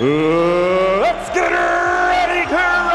[0.00, 2.91] let's get ready to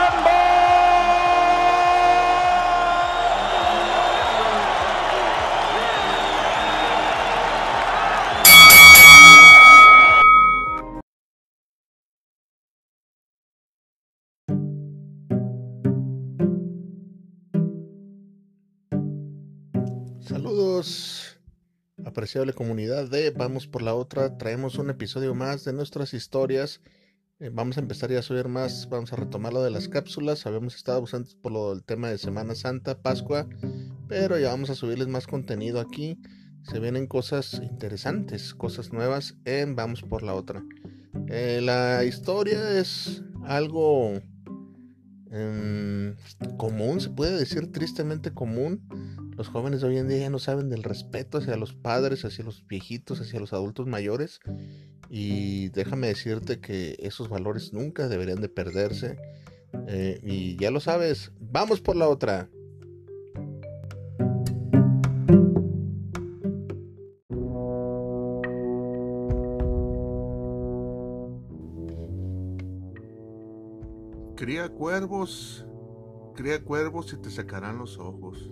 [22.37, 24.37] apreciable comunidad de Vamos por la otra.
[24.37, 26.81] Traemos un episodio más de nuestras historias.
[27.39, 30.45] Eh, vamos a empezar ya a subir más, vamos a retomar lo de las cápsulas.
[30.45, 33.47] Habíamos estado ausentes por lo del tema de Semana Santa, Pascua,
[34.07, 36.19] pero ya vamos a subirles más contenido aquí.
[36.61, 40.63] Se vienen cosas interesantes, cosas nuevas en Vamos por la otra.
[41.29, 44.13] Eh, la historia es algo
[45.31, 46.15] em,
[46.57, 49.26] común, se puede decir tristemente común.
[49.37, 52.43] Los jóvenes de hoy en día ya no saben del respeto hacia los padres, hacia
[52.43, 54.39] los viejitos, hacia los adultos mayores.
[55.11, 59.15] Y déjame decirte que esos valores nunca deberían de perderse.
[59.87, 62.49] Eh, y ya lo sabes, vamos por la otra.
[74.35, 75.63] Cría cuervos,
[76.33, 78.51] cría cuervos y te sacarán los ojos.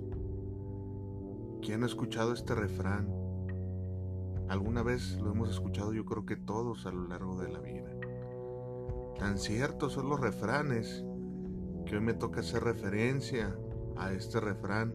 [1.66, 3.08] ¿Quién ha escuchado este refrán?
[4.50, 7.90] Alguna vez lo hemos escuchado yo creo que todos a lo largo de la vida.
[9.18, 11.04] Tan ciertos son los refranes
[11.88, 13.58] que hoy me toca hacer referencia
[13.98, 14.94] a este refrán,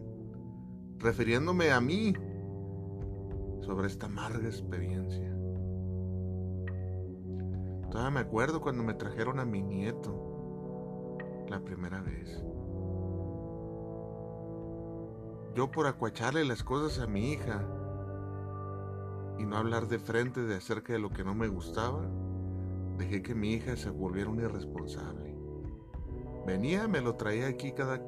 [0.97, 2.13] refiriéndome a mí
[3.59, 5.29] sobre esta amarga experiencia.
[7.91, 11.17] Todavía me acuerdo cuando me trajeron a mi nieto
[11.49, 12.41] la primera vez.
[15.53, 17.61] Yo por acuacharle las cosas a mi hija
[19.37, 22.05] y no hablar de frente de acerca de lo que no me gustaba,
[22.97, 25.35] dejé que mi hija se volviera una irresponsable.
[26.45, 28.01] Venía, me lo traía aquí cada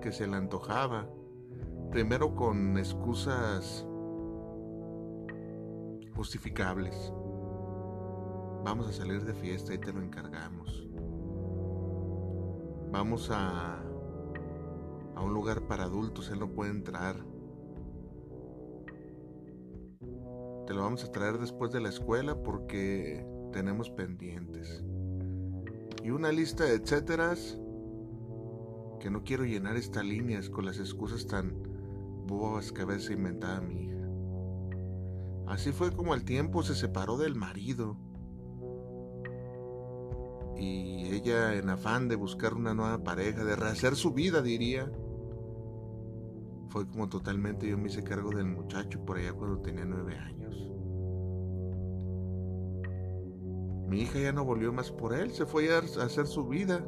[0.00, 1.06] que se le antojaba,
[1.90, 3.86] primero con excusas
[6.14, 7.12] justificables.
[8.64, 10.88] Vamos a salir de fiesta y te lo encargamos.
[12.90, 13.82] Vamos a,
[15.16, 17.16] a un lugar para adultos, él no puede entrar.
[20.66, 24.84] Te lo vamos a traer después de la escuela porque tenemos pendientes.
[26.04, 27.58] Y una lista de etcéteras
[29.00, 31.54] que no quiero llenar estas líneas con las excusas tan
[32.26, 34.08] bobas que a veces inventaba mi hija.
[35.46, 37.96] Así fue como al tiempo se separó del marido.
[40.58, 44.90] Y ella en afán de buscar una nueva pareja, de rehacer su vida, diría,
[46.76, 50.54] fue como totalmente yo me hice cargo del muchacho por allá cuando tenía nueve años.
[53.88, 56.84] Mi hija ya no volvió más por él, se fue a hacer su vida.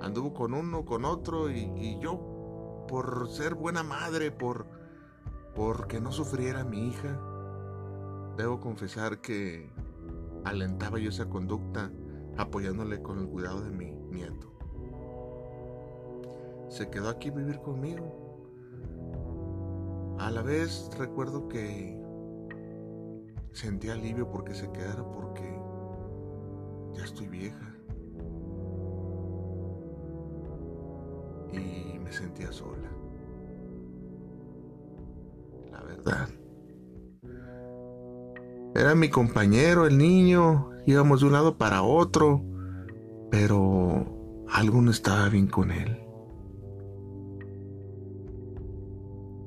[0.00, 4.68] Anduvo con uno, con otro y, yo, por ser buena madre, por
[5.56, 7.20] porque no sufriera mi hija,
[8.36, 9.72] debo confesar que
[10.44, 11.90] alentaba yo esa conducta
[12.36, 14.52] apoyándole con el cuidado de mi nieto.
[16.68, 18.25] Se quedó aquí a vivir conmigo.
[20.18, 22.00] A la vez recuerdo que
[23.52, 25.44] sentí alivio porque se quedara porque
[26.94, 27.74] ya estoy vieja.
[31.52, 32.90] Y me sentía sola.
[35.70, 36.28] La verdad.
[38.74, 40.70] Era mi compañero, el niño.
[40.86, 42.42] Íbamos de un lado para otro.
[43.30, 46.05] Pero algo no estaba bien con él.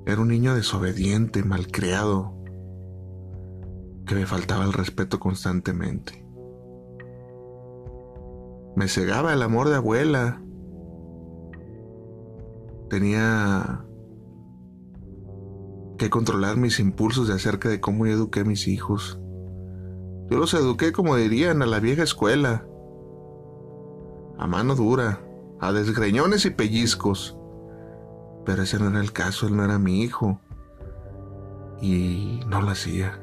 [0.06, 2.34] Era un niño desobediente, malcriado,
[4.06, 6.26] que me faltaba el respeto constantemente.
[8.76, 10.42] Me cegaba el amor de abuela.
[12.90, 13.86] Tenía
[15.98, 19.20] que controlar mis impulsos de acerca de cómo yo eduqué a mis hijos.
[20.30, 22.66] Yo los eduqué como dirían a la vieja escuela,
[24.38, 25.22] a mano dura,
[25.60, 27.39] a desgreñones y pellizcos.
[28.50, 30.42] Pero ese no era el caso, él no era mi hijo.
[31.84, 33.22] Y no lo hacía.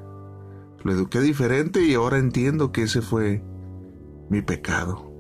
[0.85, 3.43] Lo eduqué diferente y ahora entiendo que ese fue
[4.31, 5.11] mi pecado.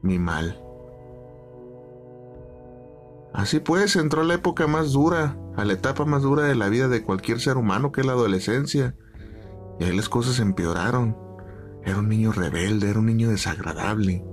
[0.00, 0.58] mi mal.
[3.34, 6.70] Así pues, entró a la época más dura, a la etapa más dura de la
[6.70, 8.96] vida de cualquier ser humano que es la adolescencia.
[9.80, 11.14] Y ahí las cosas empeoraron.
[11.84, 14.24] Era un niño rebelde, era un niño desagradable.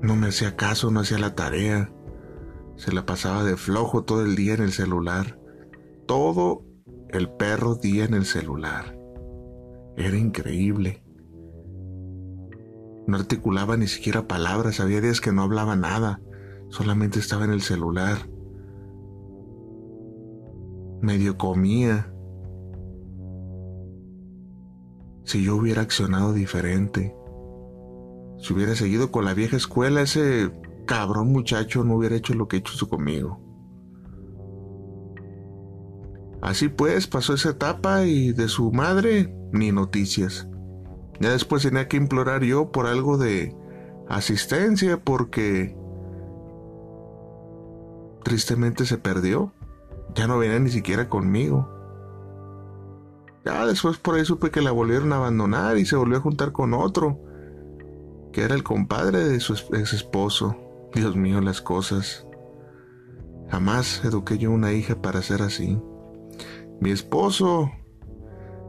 [0.00, 1.92] No me hacía caso, no hacía la tarea.
[2.78, 5.38] Se la pasaba de flojo todo el día en el celular.
[6.06, 6.62] Todo
[7.08, 8.96] el perro día en el celular.
[9.96, 11.02] Era increíble.
[13.08, 16.20] No articulaba ni siquiera palabras, había días que no hablaba nada,
[16.68, 18.30] solamente estaba en el celular.
[21.02, 22.12] Medio comía.
[25.24, 27.12] Si yo hubiera accionado diferente,
[28.38, 30.52] si hubiera seguido con la vieja escuela, ese
[30.88, 33.38] cabrón muchacho no hubiera hecho lo que hecho conmigo.
[36.40, 40.48] Así pues, pasó esa etapa y de su madre ni noticias.
[41.20, 43.54] Ya después tenía que implorar yo por algo de
[44.08, 45.76] asistencia porque
[48.24, 49.52] tristemente se perdió.
[50.14, 51.68] Ya no venía ni siquiera conmigo.
[53.44, 56.52] Ya después por ahí supe que la volvieron a abandonar y se volvió a juntar
[56.52, 57.20] con otro
[58.32, 60.56] que era el compadre de su ex esposo.
[60.94, 62.26] Dios mío, las cosas.
[63.48, 65.80] Jamás eduqué yo una hija para ser así.
[66.80, 67.70] Mi esposo,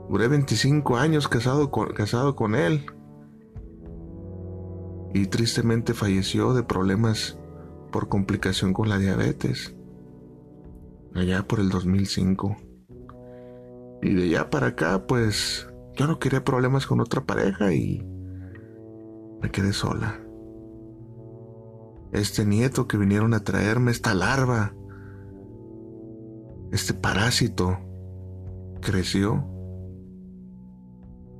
[0.09, 2.85] duré 25 años casado con, él.
[5.13, 7.37] Y tristemente falleció de problemas
[7.91, 9.75] por complicación con la diabetes.
[11.15, 12.57] Allá por el 2005.
[14.01, 18.05] Y de allá para acá, pues yo no quería problemas con otra pareja y
[19.41, 20.19] me quedé sola.
[22.11, 24.73] Este nieto que vinieron a traerme, esta larva,
[26.71, 27.77] este parásito,
[28.81, 29.45] creció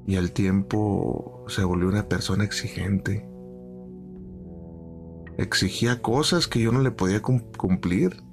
[0.06, 3.30] y al tiempo se volvió una persona exigente.
[5.38, 8.24] Exigía cosas que yo no le podía cumplir.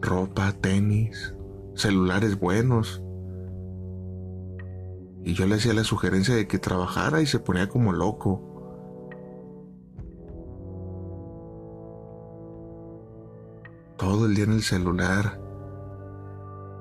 [0.00, 1.34] Ropa, tenis,
[1.74, 3.02] celulares buenos,
[5.26, 8.55] y yo le hacía la sugerencia de que trabajara y se ponía como loco.
[14.26, 15.40] El día en el celular.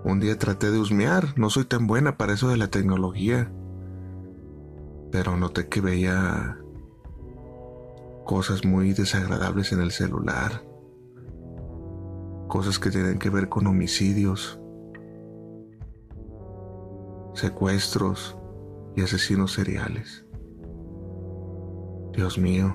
[0.03, 3.51] Un día traté de husmear, no soy tan buena para eso de la tecnología.
[5.11, 6.57] Pero noté que veía
[8.25, 10.65] cosas muy desagradables en el celular.
[12.47, 14.59] Cosas que tienen que ver con homicidios
[17.35, 18.35] secuestros
[18.95, 20.25] y asesinos seriales.
[22.13, 22.73] Dios mío,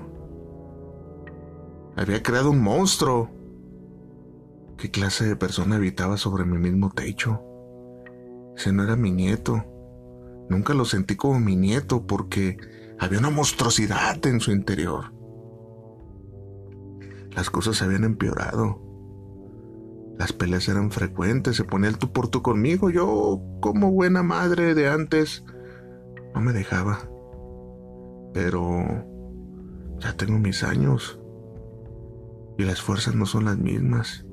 [1.97, 3.40] había creado un monstruo.
[4.81, 7.39] ¿Qué clase de persona habitaba sobre mi mismo techo?
[8.57, 9.63] Ese no era mi nieto.
[10.49, 12.57] Nunca lo sentí como mi nieto porque
[12.97, 15.13] había una monstruosidad en su interior.
[17.35, 18.81] Las cosas se habían empeorado.
[20.17, 22.89] Las peleas eran frecuentes, se ponía el tú por tú conmigo.
[22.89, 25.45] Yo, como buena madre de antes,
[26.33, 27.07] no me dejaba.
[28.33, 28.83] Pero
[29.99, 31.19] ya tengo mis años
[32.57, 34.25] y las fuerzas no son las mismas.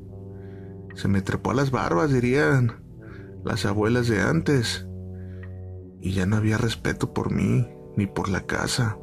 [0.99, 2.83] Se me trepó a las barbas, dirían
[3.45, 4.85] las abuelas de antes.
[6.01, 8.99] Y ya no había respeto por mí ni por la casa.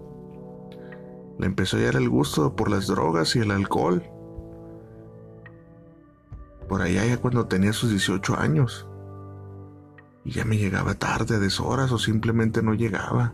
[1.40, 4.04] Le empezó a dar el gusto por las drogas y el alcohol
[6.68, 8.90] por allá ya cuando tenía sus 18 años.
[10.26, 13.34] Y ya me llegaba tarde, a deshoras o simplemente no llegaba.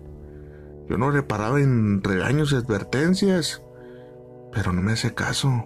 [0.88, 3.64] Yo no reparaba en regaños y advertencias,
[4.54, 5.66] pero no me hacía caso.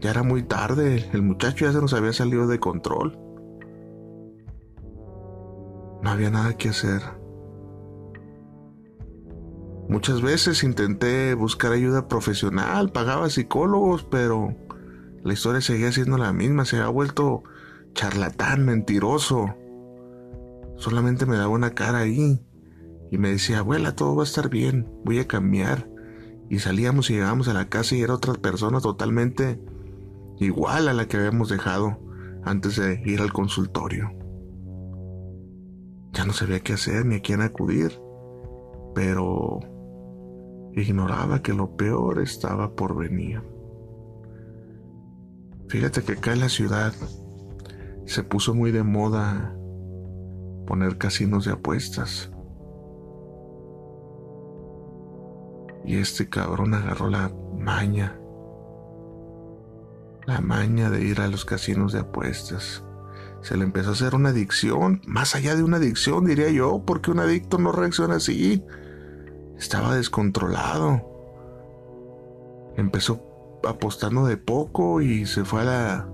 [0.00, 3.18] Ya era muy tarde, el muchacho ya se nos había salido de control.
[6.02, 7.02] No había nada que hacer.
[9.90, 14.56] Muchas veces intenté buscar ayuda profesional, pagaba psicólogos, pero
[15.22, 17.42] la historia seguía siendo la misma, se había vuelto
[17.92, 19.54] charlatán, mentiroso.
[20.76, 22.40] Solamente me daba una cara ahí
[23.10, 25.90] y me decía, abuela, todo va a estar bien, voy a cambiar.
[26.48, 29.60] Y salíamos y llegábamos a la casa y era otra persona totalmente
[30.40, 31.98] igual a la que habíamos dejado
[32.42, 34.10] antes de ir al consultorio.
[36.12, 38.00] Ya no sabía qué hacer ni a quién acudir,
[38.94, 39.60] pero
[40.74, 43.42] ignoraba que lo peor estaba por venir.
[45.68, 46.92] Fíjate que acá en la ciudad
[48.06, 49.54] se puso muy de moda
[50.66, 52.32] poner casinos de apuestas.
[55.84, 58.19] Y este cabrón agarró la maña.
[60.30, 62.84] La maña de ir a los casinos de apuestas.
[63.42, 67.10] Se le empezó a hacer una adicción, más allá de una adicción diría yo, porque
[67.10, 68.64] un adicto no reacciona así.
[69.58, 71.02] Estaba descontrolado.
[72.76, 76.08] Empezó apostando de poco y se fue a,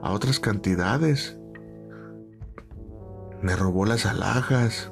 [0.00, 1.36] a otras cantidades.
[3.42, 4.90] Me robó las alhajas,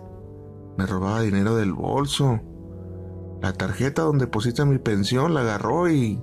[0.76, 2.40] me robaba dinero del bolso.
[3.40, 6.22] La tarjeta donde deposita mi pensión la agarró y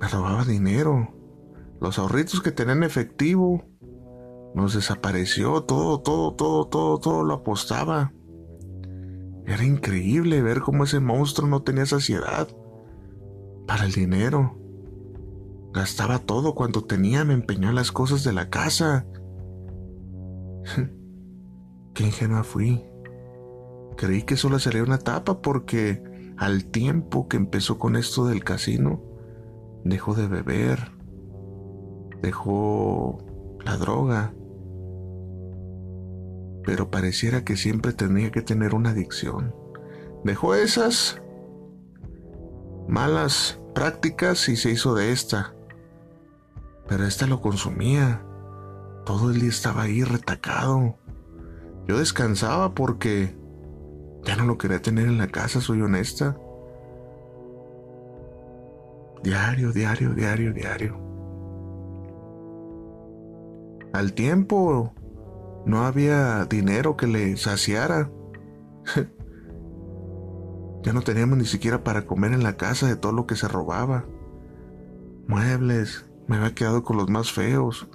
[0.00, 1.12] me robaba dinero.
[1.80, 3.64] Los ahorritos que tenía en efectivo
[4.54, 5.62] nos desapareció.
[5.62, 8.12] Todo, todo, todo, todo, todo lo apostaba.
[9.46, 12.48] Era increíble ver cómo ese monstruo no tenía saciedad
[13.66, 14.58] para el dinero.
[15.72, 19.06] Gastaba todo cuanto tenía, me empeñó las cosas de la casa.
[21.94, 22.82] Qué ingenua fui.
[23.96, 26.02] Creí que solo sería una etapa porque
[26.36, 29.02] al tiempo que empezó con esto del casino,
[29.88, 30.92] dejó de beber,
[32.22, 33.18] dejó
[33.64, 34.34] la droga,
[36.64, 39.54] pero pareciera que siempre tenía que tener una adicción.
[40.24, 41.22] Dejó esas
[42.88, 45.54] malas prácticas y se hizo de esta,
[46.88, 48.22] pero esta lo consumía.
[49.04, 50.96] Todo el día estaba ahí retacado.
[51.86, 53.36] Yo descansaba porque
[54.24, 56.36] ya no lo quería tener en la casa, soy honesta.
[59.22, 61.06] Diario, diario, diario, diario.
[63.92, 64.92] Al tiempo
[65.64, 68.10] no había dinero que le saciara.
[70.82, 73.48] ya no teníamos ni siquiera para comer en la casa de todo lo que se
[73.48, 74.04] robaba.
[75.26, 77.88] Muebles, me había quedado con los más feos.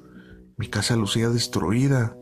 [0.58, 2.18] Mi casa lucía destruida.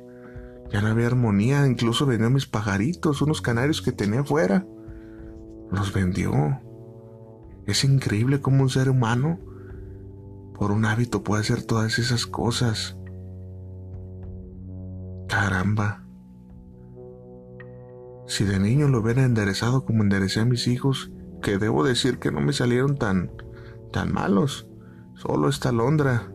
[0.72, 4.68] Ya no había armonía, incluso vendió mis pajaritos, unos canarios que tenía afuera.
[5.72, 6.60] Los vendió.
[7.70, 9.40] Es increíble cómo un ser humano,
[10.56, 12.98] por un hábito, puede hacer todas esas cosas.
[15.28, 16.04] Caramba.
[18.26, 21.12] Si de niño lo hubiera enderezado como enderecé a mis hijos,
[21.44, 23.32] que debo decir que no me salieron tan,
[23.94, 24.68] tan malos.
[25.14, 26.34] Solo esta Londra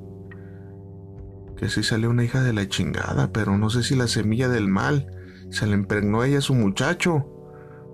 [1.57, 4.69] que sí salió una hija de la chingada, pero no sé si la semilla del
[4.69, 5.11] mal
[5.51, 7.27] se le impregnó a ella a su muchacho,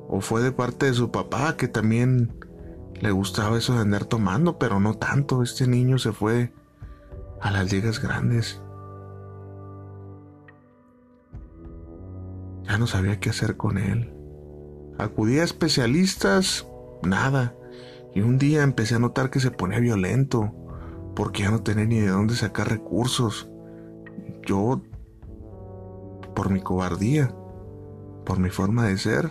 [0.09, 2.35] o fue de parte de su papá, que también
[3.01, 6.53] le gustaba eso de andar tomando, pero no tanto, este niño se fue
[7.41, 8.63] a las ligas grandes.
[12.65, 14.15] Ya no sabía qué hacer con él.
[14.99, 16.67] Acudí a especialistas,
[17.03, 17.55] nada,
[18.15, 20.53] y un día empecé a notar que se ponía violento
[21.17, 23.51] porque ya no tenía ni de dónde sacar recursos.
[24.47, 24.83] Yo,
[26.35, 27.35] por mi cobardía,
[28.25, 29.31] por mi forma de ser,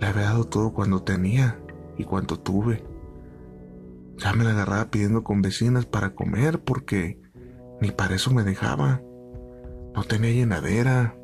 [0.00, 1.58] le había dado todo cuando tenía
[1.96, 2.84] y cuanto tuve.
[4.18, 7.20] Ya me la agarraba pidiendo con vecinas para comer porque
[7.80, 9.02] ni para eso me dejaba.
[9.94, 11.16] No tenía llenadera.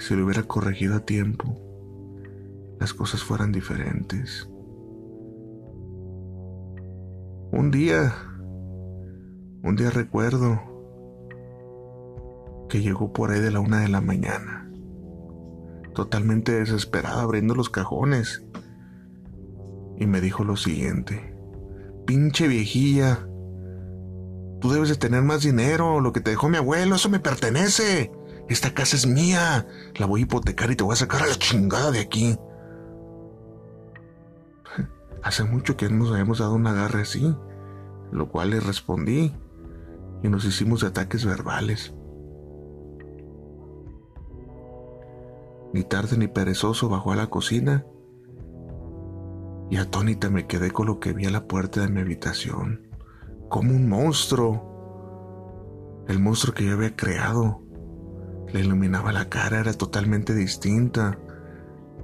[0.00, 1.68] Si lo hubiera corregido a tiempo
[2.78, 4.48] las cosas fueran diferentes.
[7.50, 8.14] Un día,
[9.62, 10.60] un día recuerdo
[12.68, 14.57] que llegó por ahí de la una de la mañana,
[15.98, 18.44] totalmente desesperado abriendo los cajones,
[19.98, 21.36] y me dijo lo siguiente,
[22.06, 23.26] pinche viejilla,
[24.60, 28.12] tú debes de tener más dinero, lo que te dejó mi abuelo, eso me pertenece,
[28.48, 31.34] esta casa es mía, la voy a hipotecar y te voy a sacar a la
[31.34, 32.38] chingada de aquí.
[35.24, 37.34] Hace mucho que nos habíamos dado un agarre así,
[38.12, 39.34] lo cual le respondí
[40.22, 41.92] y nos hicimos ataques verbales.
[45.72, 47.84] Ni tarde ni perezoso bajó a la cocina
[49.70, 52.88] y atónita me quedé con lo que vi a la puerta de mi habitación,
[53.48, 56.04] como un monstruo.
[56.08, 57.62] El monstruo que yo había creado.
[58.52, 61.18] Le iluminaba la cara, era totalmente distinta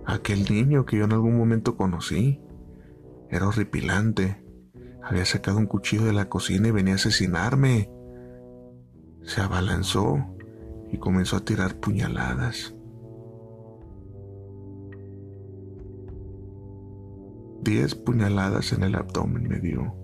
[0.07, 2.41] aquel niño que yo en algún momento conocí.
[3.31, 4.45] Era horripilante.
[5.03, 7.91] Había sacado un cuchillo de la cocina y venía a asesinarme.
[9.23, 10.19] Se abalanzó
[10.91, 12.74] y comenzó a tirar puñaladas.
[17.65, 19.95] Diez puñaladas en el abdomen me dio.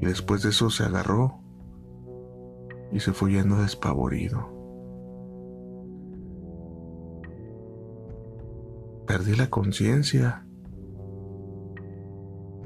[0.00, 1.40] Y después de eso se agarró
[2.92, 4.54] y se fue yendo despavorido.
[9.06, 10.46] Perdí la conciencia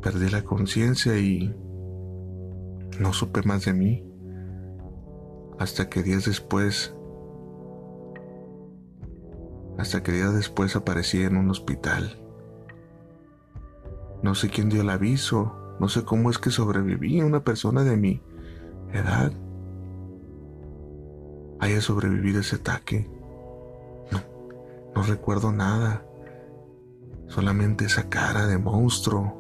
[0.03, 1.55] Perdí la conciencia y
[2.99, 4.07] no supe más de mí.
[5.59, 6.95] Hasta que días después,
[9.77, 12.19] hasta que días después aparecí en un hospital.
[14.23, 17.97] No sé quién dio el aviso, no sé cómo es que sobreviví una persona de
[17.97, 18.23] mi
[18.93, 19.33] edad
[21.61, 23.09] haya sobrevivido ese ataque.
[24.11, 24.21] No,
[24.95, 26.05] no recuerdo nada.
[27.29, 29.37] Solamente esa cara de monstruo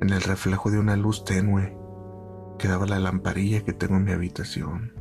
[0.00, 1.76] en el reflejo de una luz tenue
[2.58, 4.92] que daba la lamparilla que tengo en mi habitación.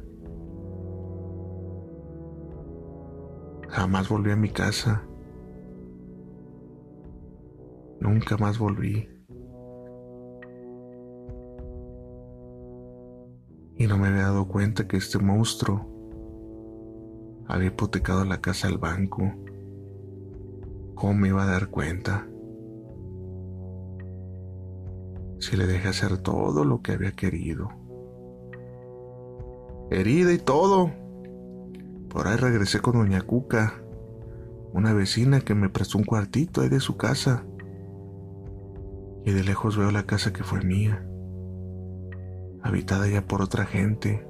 [3.69, 5.03] Jamás volví a mi casa.
[7.99, 9.09] Nunca más volví.
[13.75, 15.85] Y no me había dado cuenta que este monstruo
[17.47, 19.33] había hipotecado la casa al banco.
[20.95, 22.27] ¿Cómo me iba a dar cuenta?
[25.39, 27.69] Si le dejé hacer todo lo que había querido.
[29.91, 30.91] Herida y todo.
[32.09, 33.75] Por ahí regresé con doña Cuca,
[34.73, 37.45] una vecina que me prestó un cuartito ahí de su casa.
[39.27, 41.05] Y de lejos veo la casa que fue mía,
[42.63, 44.25] habitada ya por otra gente.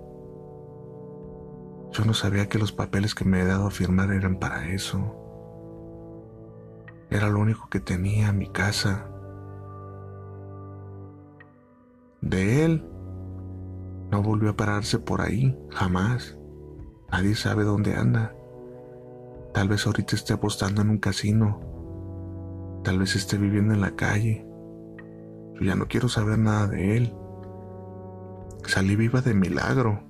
[1.92, 5.16] Yo no sabía que los papeles que me he dado a firmar eran para eso.
[7.12, 9.08] Era lo único que tenía, mi casa.
[12.22, 12.84] De él
[14.10, 16.40] no volvió a pararse por ahí, jamás.
[17.12, 18.36] Nadie sabe dónde anda.
[19.54, 21.62] Tal vez ahorita esté apostando en un casino.
[22.84, 24.47] Tal vez esté viviendo en la calle.
[25.60, 27.14] Yo ya no quiero saber nada de él.
[28.68, 30.04] Salí viva de milagro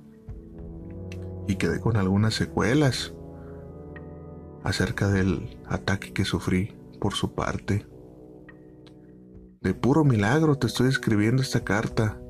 [1.46, 3.14] y quedé con algunas secuelas
[4.62, 7.86] acerca del ataque que sufrí por su parte.
[9.62, 12.20] De puro milagro te estoy escribiendo esta carta.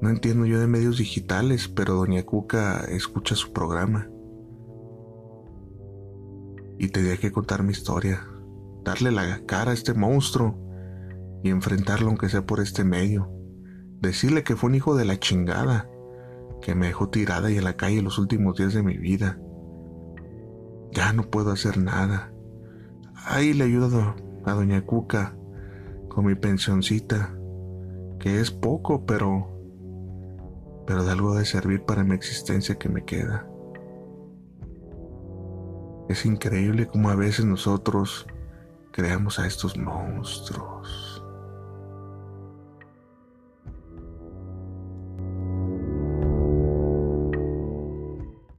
[0.00, 4.08] No entiendo yo de medios digitales, pero doña Cuca escucha su programa.
[6.78, 8.26] Y tenía que contar mi historia,
[8.84, 10.65] darle la cara a este monstruo
[11.46, 13.30] y enfrentarlo aunque sea por este medio.
[14.00, 15.88] Decirle que fue un hijo de la chingada,
[16.60, 19.38] que me dejó tirada y en la calle los últimos días de mi vida.
[20.92, 22.32] Ya no puedo hacer nada.
[23.26, 25.36] Ahí le ayudo a doña Cuca
[26.08, 27.36] con mi pensioncita,
[28.18, 29.56] que es poco, pero
[30.86, 33.46] pero de algo de servir para mi existencia que me queda.
[36.08, 38.26] Es increíble como a veces nosotros
[38.92, 41.05] creamos a estos monstruos.